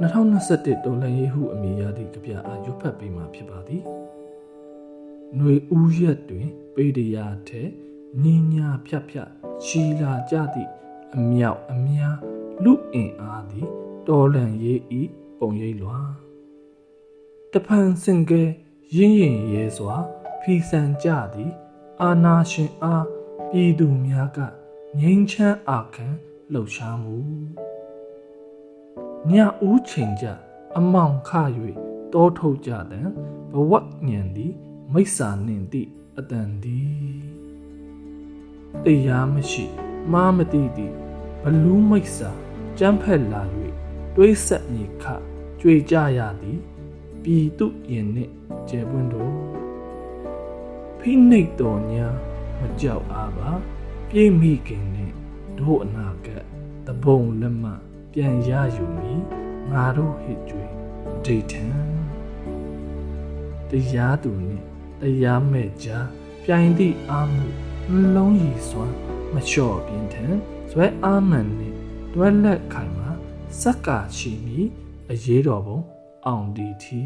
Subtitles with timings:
[0.00, 3.82] 2021တော်လှန်ရေးဟုအမည်ရသည့်ကြပြအားရွတ်ဖတ်ပေးမှာဖြစ်ပါသည်။
[5.36, 7.62] ຫນွေဦးရက်တွင် ပေတရာထဲ
[8.22, 9.28] ညင်ညာဖြတ်ဖြတ်
[9.64, 10.70] ချီလာကြသည့်
[11.14, 12.16] အမြောက်အများ
[12.64, 13.68] လူအင်အားသည်
[14.08, 15.02] တော်လှန်ရေးဤ
[15.38, 15.98] ပုံရိပ်လွှာ
[17.52, 18.42] တဖန်စင်ကဲ
[18.96, 19.96] ရင်းရင်ရဲစွာ
[20.40, 21.52] ဖီဆန်ကြသည်
[22.02, 23.06] အာနာရှင်အား
[23.50, 24.38] ပြည်သူများက
[24.98, 26.06] ငြိမ်းချမ်းအာခံ
[26.52, 27.16] လှုပ်ရှားမှု
[29.30, 29.32] ည
[29.66, 30.26] ဦးချိန်ကြ
[30.76, 31.30] အမောင်ခ၍
[32.12, 33.06] တောထုတ်ကြတဲ့
[33.52, 33.72] ဘဝ
[34.08, 34.52] ညံသည်
[34.92, 36.92] မိစ္ဆာနှင့်သည့်အတန်သည်
[38.84, 39.66] တရားမရှိ
[40.12, 40.94] မားမတိသည့်
[41.42, 42.30] ဘလူးမိစ္ဆာ
[42.78, 43.42] ကြမ်းဖက်လာ၍
[44.14, 45.04] တွေးဆက်မြေခ
[45.60, 46.58] ကြွေကြရသည်
[47.22, 48.32] ပြည်သူရင်နှင့်
[48.68, 49.32] ကျေပွန်းတို့
[50.98, 52.06] ဖိနှိတ်တော်ညာ
[52.60, 53.50] မကြောက်အားပါ
[54.08, 55.14] ပြေးမိခင်နှင့်
[55.58, 56.28] တို့အနာက
[56.86, 57.66] တဘုံလက်မ
[58.12, 59.22] ပြန်ရယူမည်
[59.70, 60.64] ငါတို့ဟစ်ကြွေ
[61.24, 61.64] ဒိဋ္ဌံ
[63.70, 64.64] တရားသူနှင့်
[65.00, 66.06] တရားမဲ့ကြား
[66.44, 67.46] ပြိုင်သည့်အာမှု
[67.90, 68.94] နှလုံးရည်စွမ်း
[69.32, 70.34] မလျှော့ပြင်းထန်
[70.70, 71.76] ဇွဲအာမန်နှင့်
[72.14, 73.10] တွဲလက်ခိုင်မှာ
[73.60, 74.58] စက္ကာချီမီ
[75.10, 75.78] အရေးတော်ပုံ
[76.26, 77.02] အောင်ဒီထီ